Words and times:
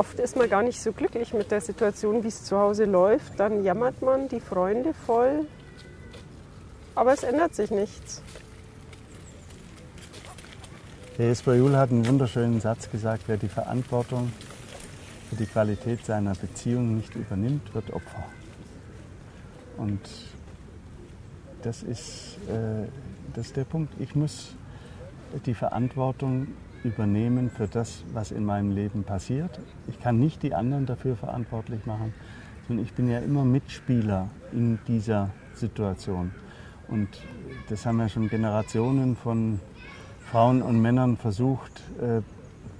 oft 0.00 0.18
ist 0.18 0.34
man 0.34 0.48
gar 0.48 0.62
nicht 0.62 0.80
so 0.80 0.92
glücklich 0.92 1.34
mit 1.34 1.50
der 1.50 1.60
Situation, 1.60 2.24
wie 2.24 2.28
es 2.28 2.42
zu 2.44 2.56
Hause 2.56 2.86
läuft. 2.86 3.38
Dann 3.38 3.62
jammert 3.64 4.00
man 4.00 4.28
die 4.28 4.40
Freunde 4.40 4.94
voll. 4.94 5.46
Aber 6.94 7.12
es 7.12 7.22
ändert 7.22 7.54
sich 7.54 7.70
nichts. 7.70 8.22
Der 11.18 11.26
Jesper 11.26 11.54
Juhl 11.54 11.76
hat 11.76 11.90
einen 11.90 12.06
wunderschönen 12.06 12.62
Satz 12.62 12.90
gesagt, 12.90 13.24
wer 13.26 13.36
die 13.36 13.50
Verantwortung 13.50 14.32
für 15.28 15.36
die 15.36 15.44
Qualität 15.44 16.06
seiner 16.06 16.34
Beziehung 16.34 16.96
nicht 16.96 17.14
übernimmt, 17.14 17.74
wird 17.74 17.92
Opfer. 17.92 18.24
Und 19.76 20.00
das 21.60 21.82
ist, 21.82 22.38
äh, 22.48 22.88
das 23.34 23.48
ist 23.48 23.56
der 23.58 23.64
Punkt. 23.64 23.92
Ich 24.00 24.14
muss 24.14 24.54
die 25.44 25.54
Verantwortung 25.54 26.48
übernehmen 26.84 27.50
für 27.50 27.66
das, 27.66 28.04
was 28.12 28.30
in 28.30 28.44
meinem 28.44 28.70
Leben 28.70 29.04
passiert. 29.04 29.60
Ich 29.88 30.00
kann 30.00 30.18
nicht 30.18 30.42
die 30.42 30.54
anderen 30.54 30.86
dafür 30.86 31.16
verantwortlich 31.16 31.86
machen, 31.86 32.14
sondern 32.66 32.84
ich 32.84 32.92
bin 32.94 33.08
ja 33.10 33.18
immer 33.18 33.44
Mitspieler 33.44 34.28
in 34.52 34.78
dieser 34.86 35.30
Situation. 35.54 36.32
Und 36.88 37.08
das 37.68 37.86
haben 37.86 38.00
ja 38.00 38.08
schon 38.08 38.28
Generationen 38.28 39.16
von 39.16 39.60
Frauen 40.30 40.62
und 40.62 40.80
Männern 40.80 41.16
versucht, 41.16 41.82
äh, 42.00 42.22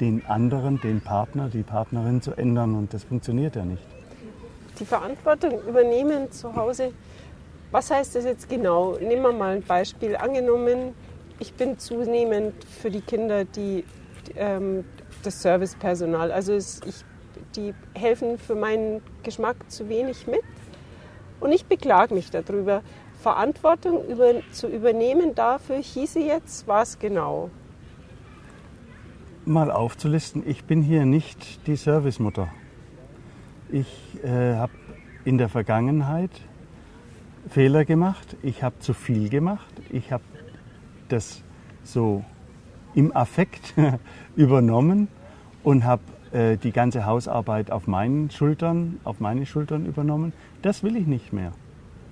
den 0.01 0.25
anderen, 0.27 0.81
den 0.81 1.01
Partner, 1.01 1.49
die 1.49 1.63
Partnerin 1.63 2.23
zu 2.23 2.33
ändern 2.33 2.75
und 2.75 2.95
das 2.95 3.05
funktioniert 3.05 3.55
ja 3.57 3.65
nicht. 3.65 3.83
Die 4.79 4.87
Verantwortung 4.87 5.61
übernehmen 5.69 6.31
zu 6.33 6.57
Hause, 6.57 6.93
was 7.71 7.91
heißt 7.91 8.17
das 8.17 8.25
jetzt 8.25 8.49
genau? 8.49 8.97
Nehmen 8.99 9.23
wir 9.23 9.33
mal 9.33 9.57
ein 9.57 9.63
Beispiel. 9.63 10.17
Angenommen, 10.17 10.95
ich 11.41 11.55
bin 11.55 11.79
zunehmend 11.79 12.65
für 12.65 12.91
die 12.91 13.01
Kinder 13.01 13.45
die, 13.45 13.85
ähm, 14.37 14.85
das 15.23 15.43
Servicepersonal. 15.43 16.31
Also 16.31 16.53
es, 16.53 16.81
ich, 16.87 17.05
die 17.57 17.75
helfen 17.95 18.39
für 18.39 18.55
meinen 18.55 19.03
Geschmack 19.23 19.57
zu 19.69 19.89
wenig 19.89 20.27
mit. 20.27 20.43
Und 21.41 21.53
ich 21.53 21.65
beklage 21.65 22.15
mich 22.15 22.31
darüber. 22.31 22.83
Verantwortung 23.21 24.07
über, 24.07 24.35
zu 24.53 24.69
übernehmen 24.69 25.35
dafür 25.35 25.77
hieße 25.77 26.21
jetzt 26.21 26.67
was 26.69 26.99
genau? 26.99 27.51
Mal 29.45 29.71
aufzulisten, 29.71 30.43
ich 30.47 30.65
bin 30.65 30.83
hier 30.83 31.05
nicht 31.05 31.67
die 31.67 31.77
Servicemutter. 31.77 32.49
Ich 33.71 34.19
äh, 34.23 34.55
habe 34.55 34.73
in 35.25 35.39
der 35.39 35.49
Vergangenheit 35.49 36.31
Fehler 37.49 37.85
gemacht, 37.85 38.37
ich 38.43 38.63
habe 38.63 38.79
zu 38.81 38.95
viel 38.95 39.29
gemacht, 39.29 39.73
ich 39.91 40.13
habe 40.13 40.25
das 41.13 41.43
so 41.85 42.25
im 42.95 43.15
Affekt 43.15 43.75
übernommen 44.37 45.09
und 45.63 45.85
habe 45.85 46.03
äh, 46.33 46.57
die 46.57 46.73
ganze 46.73 47.07
Hausarbeit 47.07 47.71
auf 47.71 47.87
meinen 47.87 48.31
Schultern, 48.31 49.01
auf 49.05 49.21
meine 49.21 49.47
Schultern 49.47 49.87
übernommen. 49.87 50.33
Das 50.63 50.83
will 50.83 50.97
ich 50.97 51.07
nicht 51.07 51.33
mehr. 51.33 51.53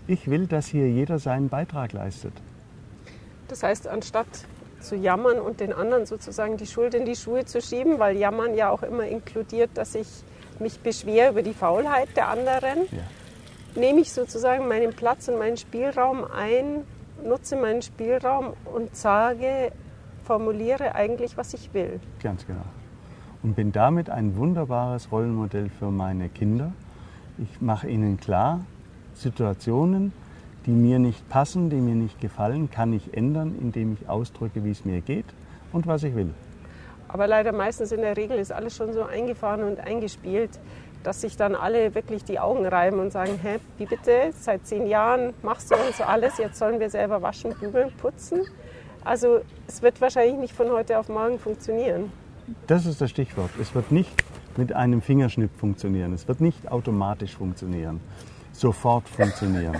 Ich 0.07 0.29
will, 0.29 0.47
dass 0.47 0.67
hier 0.67 0.89
jeder 0.91 1.19
seinen 1.19 1.49
Beitrag 1.49 1.93
leistet. 1.93 2.33
Das 3.49 3.63
heißt, 3.63 3.89
anstatt 3.89 4.27
zu 4.81 4.97
jammern 4.97 5.39
und 5.39 5.61
den 5.61 5.73
anderen 5.73 6.07
sozusagen 6.07 6.57
die 6.57 6.67
Schuld 6.67 6.95
in 6.95 7.05
die 7.05 7.17
Schuhe 7.17 7.45
zu 7.45 7.61
schieben, 7.61 7.99
weil 7.99 8.17
jammern 8.17 8.55
ja 8.55 8.71
auch 8.71 8.83
immer 8.83 9.07
inkludiert, 9.07 9.71
dass 9.75 9.95
ich 9.95 10.07
mich 10.59 10.81
beschwere 10.81 11.31
über 11.31 11.43
die 11.43 11.55
Faulheit 11.55 12.09
der 12.17 12.29
anderen, 12.29 12.87
ja. 12.91 13.81
nehme 13.81 14.01
ich 14.01 14.13
sozusagen 14.13 14.69
meinen 14.69 14.93
Platz 14.93 15.29
und 15.29 15.39
meinen 15.39 15.57
Spielraum 15.57 16.25
ein, 16.25 16.85
nutze 17.25 17.57
meinen 17.57 17.83
Spielraum 17.83 18.55
und 18.65 18.95
sage, 18.95 19.73
formuliere 20.25 20.95
eigentlich, 20.95 21.37
was 21.37 21.55
ich 21.55 21.73
will. 21.75 22.01
Ganz 22.23 22.47
genau. 22.47 22.65
Und 23.43 23.55
bin 23.55 23.73
damit 23.73 24.11
ein 24.11 24.37
wunderbares 24.37 25.11
Rollenmodell 25.13 25.71
für 25.71 25.91
meine 25.91 26.29
Kinder. 26.29 26.73
Ich 27.39 27.61
mache 27.61 27.89
ihnen 27.89 28.19
klar, 28.19 28.61
Situationen, 29.15 30.13
die 30.67 30.73
mir 30.73 30.99
nicht 30.99 31.29
passen, 31.29 31.71
die 31.71 31.77
mir 31.77 31.95
nicht 31.95 32.21
gefallen, 32.21 32.71
kann 32.71 32.93
ich 32.93 33.17
ändern, 33.17 33.55
indem 33.61 33.93
ich 33.95 34.09
ausdrücke, 34.09 34.65
wie 34.65 34.71
es 34.71 34.85
mir 34.85 35.01
geht 35.01 35.27
und 35.73 35.87
was 35.87 36.03
ich 36.03 36.15
will. 36.15 36.35
Aber 37.09 37.27
leider 37.27 37.53
meistens 37.53 37.91
in 37.91 38.03
der 38.03 38.17
Regel 38.17 38.39
ist 38.39 38.53
alles 38.53 38.77
schon 38.77 38.93
so 38.93 39.03
eingefahren 39.03 39.63
und 39.63 39.81
eingespielt, 39.81 40.51
dass 41.03 41.21
sich 41.21 41.37
dann 41.37 41.55
alle 41.55 41.95
wirklich 41.95 42.25
die 42.25 42.39
Augen 42.39 42.67
reiben 42.67 42.99
und 42.99 43.13
sagen, 43.13 43.39
hä, 43.43 43.59
wie 43.79 43.87
bitte, 43.87 44.31
seit 44.39 44.67
zehn 44.67 44.87
Jahren 44.87 45.35
machst 45.43 45.71
du 45.71 45.77
uns 45.77 45.99
so 45.99 46.05
alles, 46.05 46.39
jetzt 46.39 46.59
sollen 46.59 46.81
wir 46.81 46.91
selber 46.91 47.23
waschen, 47.23 47.55
bügeln, 47.59 47.93
putzen. 47.97 48.43
Also 49.05 49.41
es 49.67 49.83
wird 49.83 50.01
wahrscheinlich 50.01 50.39
nicht 50.39 50.55
von 50.55 50.71
heute 50.71 50.99
auf 50.99 51.09
morgen 51.09 51.39
funktionieren. 51.39 52.13
Das 52.67 52.87
ist 52.87 53.01
das 53.01 53.11
Stichwort. 53.11 53.51
Es 53.61 53.75
wird 53.75 53.93
nicht 53.93 54.13
mit 54.57 54.73
einem 54.73 55.03
Fingerschnipp 55.03 55.51
funktionieren. 55.57 56.13
Es 56.13 56.27
wird 56.27 56.41
nicht 56.41 56.71
automatisch 56.71 57.37
funktionieren 57.37 58.01
sofort 58.59 59.09
funktionieren. 59.09 59.77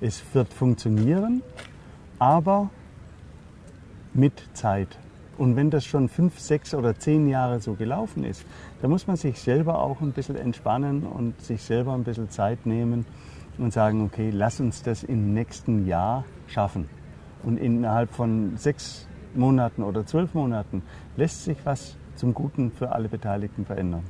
Es 0.00 0.22
wird 0.32 0.52
funktionieren, 0.52 1.42
aber 2.18 2.70
mit 4.12 4.32
Zeit. 4.52 4.98
Und 5.38 5.54
wenn 5.54 5.70
das 5.70 5.84
schon 5.84 6.08
fünf, 6.08 6.40
sechs 6.40 6.74
oder 6.74 6.98
zehn 6.98 7.28
Jahre 7.28 7.60
so 7.60 7.74
gelaufen 7.74 8.24
ist, 8.24 8.44
dann 8.82 8.90
muss 8.90 9.06
man 9.06 9.16
sich 9.16 9.40
selber 9.40 9.78
auch 9.78 10.00
ein 10.00 10.10
bisschen 10.12 10.36
entspannen 10.36 11.04
und 11.04 11.40
sich 11.40 11.62
selber 11.62 11.94
ein 11.94 12.02
bisschen 12.02 12.28
Zeit 12.28 12.66
nehmen 12.66 13.06
und 13.56 13.72
sagen, 13.72 14.04
okay, 14.04 14.30
lass 14.32 14.58
uns 14.58 14.82
das 14.82 15.04
im 15.04 15.32
nächsten 15.32 15.86
Jahr 15.86 16.24
schaffen. 16.48 16.88
Und 17.44 17.56
innerhalb 17.58 18.12
von 18.12 18.56
sechs 18.56 19.06
Monaten 19.34 19.84
oder 19.84 20.04
zwölf 20.04 20.34
Monaten 20.34 20.82
lässt 21.16 21.44
sich 21.44 21.58
was 21.64 21.96
zum 22.16 22.34
Guten 22.34 22.72
für 22.72 22.90
alle 22.90 23.08
Beteiligten 23.08 23.64
verändern. 23.64 24.02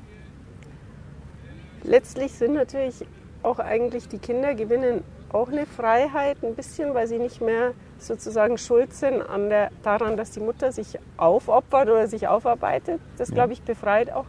Letztlich 1.85 2.33
sind 2.33 2.55
natürlich 2.55 3.05
auch 3.43 3.59
eigentlich 3.59 4.09
die 4.09 4.19
Kinder 4.19 4.55
gewinnen 4.55 5.03
auch 5.33 5.49
eine 5.49 5.67
Freiheit 5.67 6.39
ein 6.43 6.55
bisschen, 6.55 6.95
weil 6.95 7.07
sie 7.07 7.19
nicht 7.19 7.41
mehr 7.41 7.73
sozusagen 7.99 8.59
schuld 8.59 8.95
sind 8.95 9.23
an 9.23 9.49
der, 9.49 9.71
daran, 9.83 10.17
dass 10.17 10.31
die 10.31 10.41
Mutter 10.41 10.73
sich 10.73 10.99
aufopfert 11.17 11.89
oder 11.89 12.07
sich 12.07 12.29
aufarbeitet. 12.29 13.01
Das, 13.17 13.33
glaube 13.33 13.53
ich, 13.53 13.63
befreit 13.63 14.13
auch. 14.13 14.27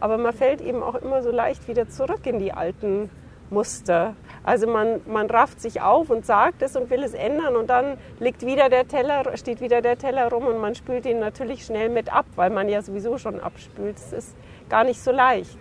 Aber 0.00 0.18
man 0.18 0.32
fällt 0.32 0.60
eben 0.60 0.82
auch 0.82 0.96
immer 0.96 1.22
so 1.22 1.30
leicht 1.30 1.68
wieder 1.68 1.88
zurück 1.88 2.26
in 2.26 2.38
die 2.38 2.52
alten 2.52 3.08
Muster. 3.50 4.16
Also 4.42 4.66
man, 4.66 5.00
man 5.06 5.30
rafft 5.30 5.60
sich 5.60 5.80
auf 5.80 6.10
und 6.10 6.26
sagt 6.26 6.62
es 6.62 6.74
und 6.74 6.90
will 6.90 7.02
es 7.04 7.14
ändern 7.14 7.54
und 7.54 7.68
dann 7.68 7.96
liegt 8.18 8.44
wieder 8.44 8.68
der 8.68 8.88
Teller, 8.88 9.36
steht 9.36 9.60
wieder 9.60 9.82
der 9.82 9.96
Teller 9.96 10.28
rum 10.30 10.46
und 10.46 10.60
man 10.60 10.74
spült 10.74 11.06
ihn 11.06 11.20
natürlich 11.20 11.64
schnell 11.64 11.88
mit 11.88 12.12
ab, 12.12 12.26
weil 12.34 12.50
man 12.50 12.68
ja 12.68 12.82
sowieso 12.82 13.18
schon 13.18 13.38
abspült. 13.38 13.96
Das 13.96 14.12
ist 14.12 14.34
gar 14.68 14.82
nicht 14.84 15.00
so 15.00 15.12
leicht. 15.12 15.58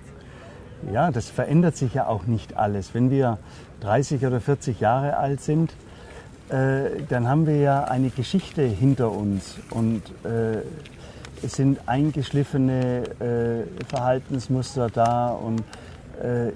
Ja, 0.92 1.12
das 1.12 1.30
verändert 1.30 1.78
sich 1.78 1.94
ja 1.94 2.08
auch 2.08 2.26
nicht 2.26 2.58
alles. 2.58 2.94
Wenn 2.94 3.12
wir 3.12 3.38
30 3.82 4.26
oder 4.26 4.42
40 4.42 4.80
Jahre 4.80 5.18
alt 5.18 5.42
sind, 5.42 5.74
äh, 6.50 7.04
dann 7.08 7.28
haben 7.28 7.46
wir 7.46 7.58
ja 7.58 7.84
eine 7.84 8.10
Geschichte 8.10 8.64
hinter 8.64 9.12
uns 9.12 9.58
und 9.70 10.02
äh, 10.26 10.62
es 11.44 11.54
sind 11.54 11.88
eingeschliffene 11.88 13.04
äh, 13.20 13.86
Verhaltensmuster 13.88 14.90
da 14.90 15.30
und 15.30 15.62
äh, 16.22 16.52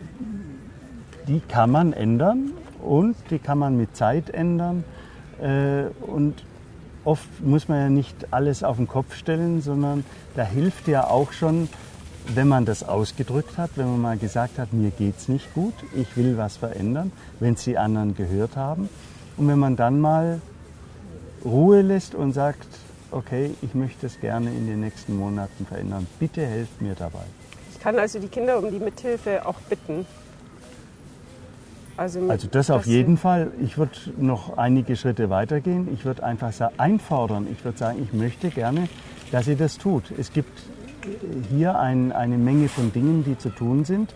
die 1.28 1.40
kann 1.40 1.72
man 1.72 1.94
ändern 1.94 2.52
und 2.84 3.16
die 3.30 3.40
kann 3.40 3.57
man 3.57 3.78
mit 3.78 3.96
Zeit 3.96 4.30
ändern 4.30 4.84
äh, 5.42 5.86
und 6.06 6.44
oft 7.03 7.28
muss 7.42 7.68
man 7.68 7.80
ja 7.80 7.90
nicht 7.90 8.28
alles 8.31 8.63
auf 8.63 8.78
den 8.78 8.88
Kopf 8.88 9.16
stellen, 9.16 9.62
sondern 9.62 10.03
da 10.36 10.44
hilft 10.44 10.88
ja 10.88 11.06
auch 11.07 11.31
schon 11.31 11.69
wenn 12.34 12.47
man 12.47 12.66
das 12.66 12.84
ausgedrückt 12.84 13.58
hat, 13.58 13.72
wenn 13.75 13.88
man 13.88 14.02
mal 14.02 14.18
gesagt 14.18 14.58
hat, 14.58 14.74
mir 14.74 14.91
geht's 14.91 15.28
nicht 15.28 15.53
gut, 15.53 15.74
ich 15.96 16.18
will 16.18 16.38
was 16.38 16.58
verändern, 16.58 17.12
wenn 17.40 17.53
es 17.53 17.63
die 17.63 17.78
anderen 17.78 18.16
gehört 18.16 18.56
haben. 18.56 18.90
Und 19.38 19.47
wenn 19.47 19.59
man 19.59 19.75
dann 19.75 20.00
mal 20.00 20.41
Ruhe 21.44 21.81
lässt 21.81 22.16
und 22.16 22.34
sagt, 22.34 22.68
okay, 23.12 23.52
ich 23.62 23.75
möchte 23.75 24.08
es 24.08 24.19
gerne 24.19 24.50
in 24.50 24.68
den 24.68 24.80
nächsten 24.80 25.16
Monaten 25.16 25.66
verändern, 25.66 26.08
bitte 26.19 26.46
helft 26.46 26.81
mir 26.81 26.96
dabei. 26.96 27.24
Ich 27.72 27.80
kann 27.80 28.00
also 28.00 28.19
die 28.19 28.28
Kinder 28.28 28.57
um 28.57 28.72
die 28.72 28.80
Mithilfe 28.80 29.45
auch 29.45 29.60
bitten. 29.69 30.06
Also, 31.98 32.30
also 32.30 32.48
das 32.50 32.69
auf 32.69 32.86
jeden 32.86 33.16
Fall. 33.18 33.51
Ich 33.62 33.77
würde 33.77 33.94
noch 34.18 34.57
einige 34.57 34.98
Schritte 34.98 35.30
weitergehen. 35.30 35.88
Ich 35.94 36.04
würde 36.04 36.24
einfach 36.24 36.51
einfordern. 36.77 37.48
Ich 37.50 37.63
würde 37.63 37.77
sagen, 37.77 38.04
ich 38.04 38.12
möchte 38.12 38.50
gerne, 38.50 38.89
dass 39.31 39.48
ihr 39.48 39.56
das 39.56 39.77
tut. 39.77 40.12
Es 40.18 40.33
gibt 40.33 40.51
hier 41.50 41.80
ein, 41.80 42.12
eine 42.12 42.38
Menge 42.38 42.69
von 42.69 42.92
Dingen, 42.92 43.24
die 43.24 43.38
zu 43.38 43.50
tun 43.50 43.86
sind. 43.86 44.13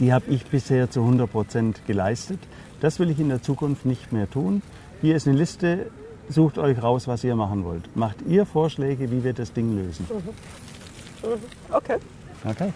Die 0.00 0.12
habe 0.12 0.26
ich 0.28 0.46
bisher 0.46 0.90
zu 0.90 1.00
100 1.00 1.30
Prozent 1.30 1.86
geleistet. 1.86 2.40
Das 2.80 2.98
will 2.98 3.10
ich 3.10 3.18
in 3.18 3.28
der 3.28 3.42
Zukunft 3.42 3.86
nicht 3.86 4.12
mehr 4.12 4.28
tun. 4.28 4.62
Hier 5.00 5.16
ist 5.16 5.26
eine 5.26 5.36
Liste, 5.36 5.90
sucht 6.28 6.58
euch 6.58 6.82
raus, 6.82 7.06
was 7.08 7.24
ihr 7.24 7.36
machen 7.36 7.64
wollt. 7.64 7.94
Macht 7.96 8.22
ihr 8.22 8.46
Vorschläge, 8.46 9.10
wie 9.10 9.24
wir 9.24 9.32
das 9.32 9.52
Ding 9.52 9.76
lösen. 9.76 10.06
Mhm. 10.08 11.30
Mhm. 11.30 11.38
Okay. 11.70 11.96
Okay. 12.44 12.72